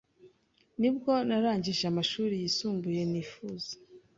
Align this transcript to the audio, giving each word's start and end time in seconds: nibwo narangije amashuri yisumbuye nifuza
nibwo 0.79 1.11
narangije 1.27 1.83
amashuri 1.91 2.33
yisumbuye 2.41 3.01
nifuza 3.11 3.71